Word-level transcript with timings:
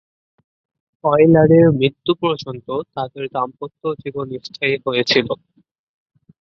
অয়লারের 1.03 1.65
মৃত্যু 1.79 2.11
পর্যন্ত 2.21 2.67
তাদের 2.95 3.23
দাম্পত্য 3.35 3.81
জীবন 4.01 4.27
স্থায়ী 4.45 4.75
হয়েছিল। 4.85 5.27